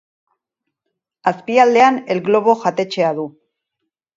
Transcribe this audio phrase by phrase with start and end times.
[1.33, 3.31] Azpialdean El Globo jatetxea du.